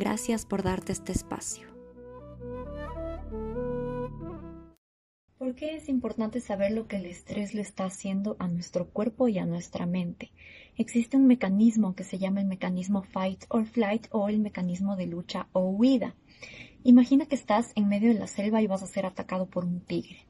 [0.00, 1.68] Gracias por darte este espacio.
[5.36, 9.28] ¿Por qué es importante saber lo que el estrés le está haciendo a nuestro cuerpo
[9.28, 10.32] y a nuestra mente?
[10.78, 15.06] Existe un mecanismo que se llama el mecanismo fight or flight o el mecanismo de
[15.06, 16.16] lucha o huida.
[16.82, 19.80] Imagina que estás en medio de la selva y vas a ser atacado por un
[19.80, 20.29] tigre.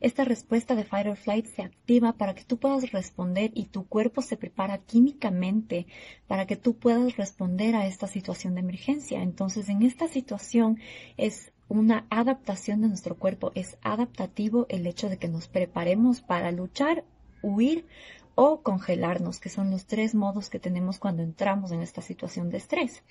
[0.00, 3.86] Esta respuesta de fight or flight se activa para que tú puedas responder y tu
[3.86, 5.86] cuerpo se prepara químicamente
[6.26, 9.22] para que tú puedas responder a esta situación de emergencia.
[9.22, 10.78] Entonces, en esta situación
[11.16, 13.52] es una adaptación de nuestro cuerpo.
[13.54, 17.04] Es adaptativo el hecho de que nos preparemos para luchar,
[17.42, 17.86] huir
[18.34, 22.58] o congelarnos, que son los tres modos que tenemos cuando entramos en esta situación de
[22.58, 23.02] estrés.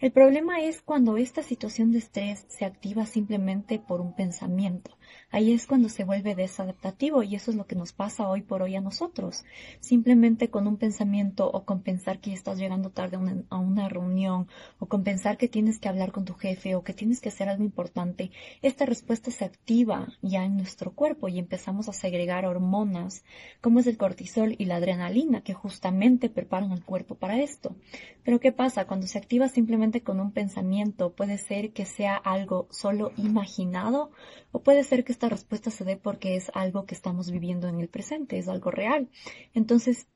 [0.00, 4.96] El problema es cuando esta situación de estrés se activa simplemente por un pensamiento.
[5.30, 8.60] Ahí es cuando se vuelve desadaptativo y eso es lo que nos pasa hoy por
[8.60, 9.44] hoy a nosotros.
[9.80, 13.18] Simplemente con un pensamiento o con pensar que estás llegando tarde
[13.48, 14.46] a una, reunión
[14.78, 17.48] o con pensar que tienes que hablar con tu jefe o que tienes que hacer
[17.48, 23.24] algo importante, esta respuesta se activa ya en nuestro cuerpo y empezamos a segregar hormonas
[23.60, 27.74] como es el cortisol y la adrenalina que justamente preparan el cuerpo para esto.
[28.22, 28.86] Pero ¿qué pasa?
[28.86, 34.10] Cuando se activa simplemente con un pensamiento puede ser que sea algo solo imaginado
[34.52, 37.80] o puede ser que esta respuesta se dé porque es algo que estamos viviendo en
[37.80, 39.08] el presente, es algo real.
[39.54, 40.06] Entonces,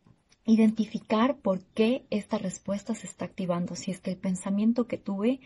[0.45, 5.41] identificar por qué esta respuesta se está activando, si es que el pensamiento que tuve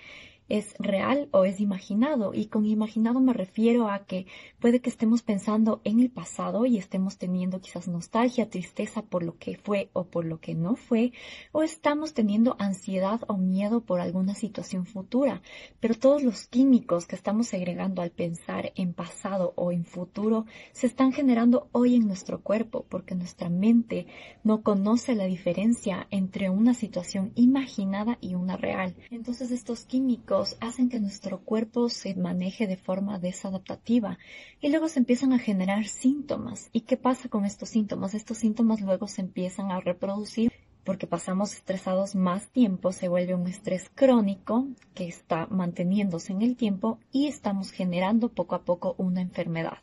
[0.51, 2.34] es real o es imaginado.
[2.34, 4.27] Y con imaginado me refiero a que
[4.59, 9.38] puede que estemos pensando en el pasado y estemos teniendo quizás nostalgia, tristeza por lo
[9.38, 11.12] que fue o por lo que no fue,
[11.53, 15.41] o estamos teniendo ansiedad o miedo por alguna situación futura.
[15.78, 20.88] Pero todos los químicos que estamos segregando al pensar en pasado o en futuro se
[20.88, 24.06] están generando hoy en nuestro cuerpo porque nuestra mente
[24.43, 28.97] no conoce la diferencia entre una situación imaginada y una real.
[29.11, 34.19] Entonces estos químicos hacen que nuestro cuerpo se maneje de forma desadaptativa
[34.61, 36.71] y luego se empiezan a generar síntomas.
[36.73, 38.15] ¿Y qué pasa con estos síntomas?
[38.15, 40.53] Estos síntomas luego se empiezan a reproducir
[40.84, 46.56] porque pasamos estresados más tiempo, se vuelve un estrés crónico que está manteniéndose en el
[46.56, 49.79] tiempo y estamos generando poco a poco una enfermedad.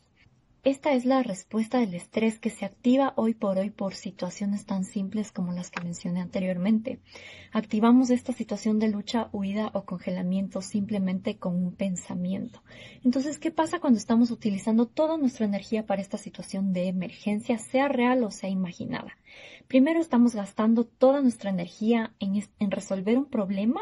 [0.67, 4.83] Esta es la respuesta del estrés que se activa hoy por hoy por situaciones tan
[4.83, 7.00] simples como las que mencioné anteriormente.
[7.53, 12.61] Activamos esta situación de lucha, huida o congelamiento simplemente con un pensamiento.
[13.05, 17.88] Entonces, ¿qué pasa cuando estamos utilizando toda nuestra energía para esta situación de emergencia, sea
[17.88, 19.17] real o sea imaginada?
[19.69, 23.79] Primero estamos gastando toda nuestra energía en, en resolver un problema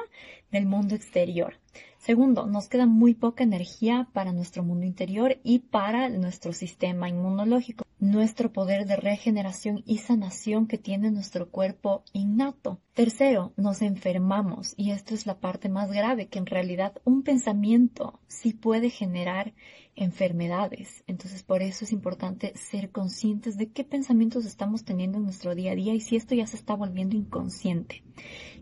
[0.52, 1.56] del mundo exterior.
[2.06, 7.84] Segundo, nos queda muy poca energía para nuestro mundo interior y para nuestro sistema inmunológico,
[7.98, 12.80] nuestro poder de regeneración y sanación que tiene nuestro cuerpo innato.
[12.94, 18.20] Tercero, nos enfermamos y esto es la parte más grave, que en realidad un pensamiento
[18.28, 19.56] sí puede generar
[19.96, 21.04] enfermedades.
[21.08, 25.72] Entonces, por eso es importante ser conscientes de qué pensamientos estamos teniendo en nuestro día
[25.72, 28.04] a día y si esto ya se está volviendo inconsciente.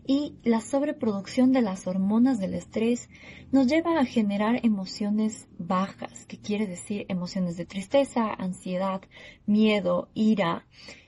[0.06, 3.08] Y la sobreproducción de las hormonas del estrés
[3.52, 9.00] nos lleva a generar emociones bajas, que quiere decir emociones de tristeza, ansiedad,
[9.46, 10.66] miedo, ira.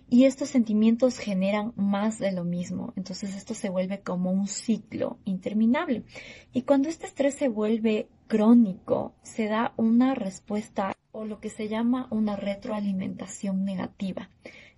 [0.09, 2.95] Y estos sentimientos generan más de lo mismo.
[2.97, 6.05] Entonces esto se vuelve como un ciclo interminable.
[6.53, 11.69] Y cuando este estrés se vuelve crónico, se da una respuesta o lo que se
[11.69, 14.28] llama una retroalimentación negativa,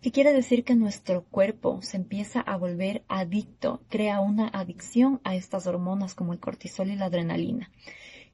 [0.00, 5.34] que quiere decir que nuestro cuerpo se empieza a volver adicto, crea una adicción a
[5.34, 7.70] estas hormonas como el cortisol y la adrenalina.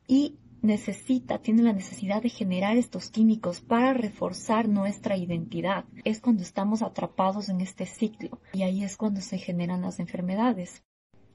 [0.06, 5.84] Y necesita, tiene la necesidad de generar estos químicos para reforzar nuestra identidad.
[6.04, 10.82] Es cuando estamos atrapados en este ciclo y ahí es cuando se generan las enfermedades.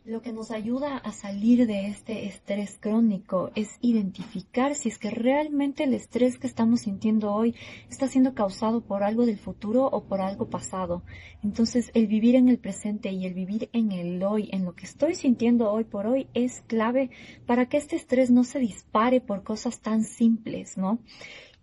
[0.09, 5.11] Lo que nos ayuda a salir de este estrés crónico es identificar si es que
[5.11, 7.53] realmente el estrés que estamos sintiendo hoy
[7.91, 11.03] está siendo causado por algo del futuro o por algo pasado.
[11.43, 14.85] Entonces, el vivir en el presente y el vivir en el hoy, en lo que
[14.85, 17.11] estoy sintiendo hoy por hoy, es clave
[17.45, 20.97] para que este estrés no se dispare por cosas tan simples, ¿no?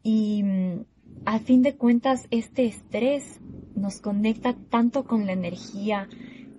[0.05, 0.85] Y mm,
[1.25, 3.41] a fin de cuentas, este estrés
[3.75, 6.09] nos conecta tanto con la energía,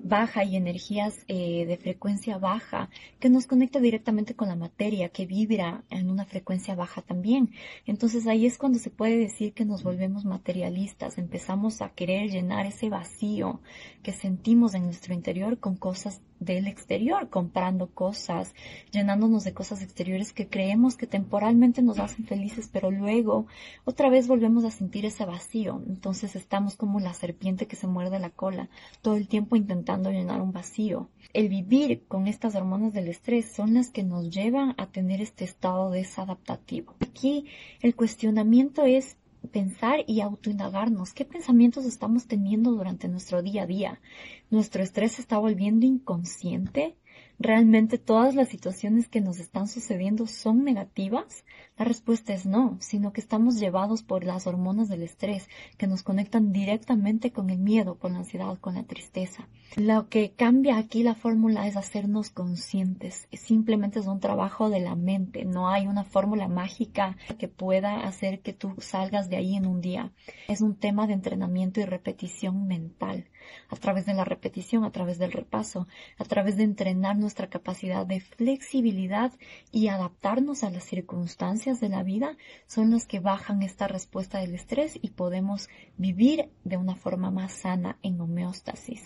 [0.07, 2.89] baja y energías eh, de frecuencia baja
[3.19, 7.51] que nos conecta directamente con la materia que vibra en una frecuencia baja también.
[7.85, 12.65] Entonces ahí es cuando se puede decir que nos volvemos materialistas, empezamos a querer llenar
[12.65, 13.61] ese vacío
[14.03, 18.53] que sentimos en nuestro interior con cosas del exterior, comprando cosas,
[18.91, 23.47] llenándonos de cosas exteriores que creemos que temporalmente nos hacen felices, pero luego
[23.85, 25.81] otra vez volvemos a sentir ese vacío.
[25.87, 28.69] Entonces estamos como la serpiente que se muerde la cola,
[29.01, 31.09] todo el tiempo intentando llenar un vacío.
[31.33, 35.43] El vivir con estas hormonas del estrés son las que nos llevan a tener este
[35.43, 36.95] estado desadaptativo.
[36.99, 37.45] Aquí
[37.81, 39.17] el cuestionamiento es
[39.51, 44.01] pensar y autoindagarnos qué pensamientos estamos teniendo durante nuestro día a día.
[44.49, 46.95] ¿Nuestro estrés está volviendo inconsciente?
[47.39, 51.45] ¿Realmente todas las situaciones que nos están sucediendo son negativas?
[51.77, 55.47] La respuesta es no, sino que estamos llevados por las hormonas del estrés
[55.77, 59.47] que nos conectan directamente con el miedo, con la ansiedad, con la tristeza.
[59.75, 63.27] Lo que cambia aquí la fórmula es hacernos conscientes.
[63.31, 65.45] Simplemente es un trabajo de la mente.
[65.45, 69.81] No hay una fórmula mágica que pueda hacer que tú salgas de ahí en un
[69.81, 70.11] día.
[70.47, 73.27] Es un tema de entrenamiento y repetición mental.
[73.69, 78.05] A través de la repetición, a través del repaso, a través de entrenar nuestra capacidad
[78.05, 79.31] de flexibilidad
[79.71, 84.55] y adaptarnos a las circunstancias de la vida son los que bajan esta respuesta del
[84.55, 88.96] estrés y podemos vivir de una forma más sana en homeostasis.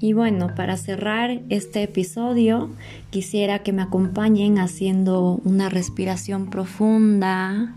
[0.00, 2.70] Y bueno, para cerrar este episodio,
[3.10, 7.74] quisiera que me acompañen haciendo una respiración profunda,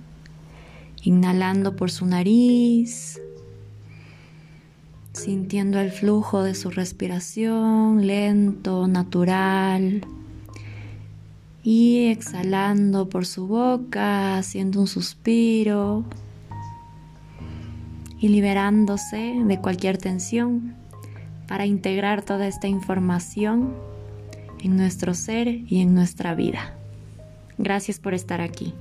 [1.04, 3.20] inhalando por su nariz
[5.14, 10.06] sintiendo el flujo de su respiración lento, natural.
[11.64, 16.04] Y exhalando por su boca, haciendo un suspiro
[18.20, 20.76] y liberándose de cualquier tensión
[21.54, 23.76] para integrar toda esta información
[24.64, 26.74] en nuestro ser y en nuestra vida.
[27.60, 28.74] Gracias por estar aquí.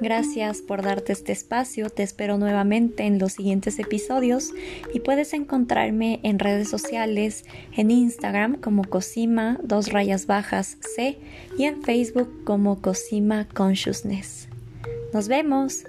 [0.00, 4.54] Gracias por darte este espacio, te espero nuevamente en los siguientes episodios
[4.94, 7.44] y puedes encontrarme en redes sociales,
[7.76, 11.18] en Instagram como Cosima, dos rayas bajas C
[11.58, 14.48] y en Facebook como Cosima Consciousness.
[15.14, 15.84] Nos vemos.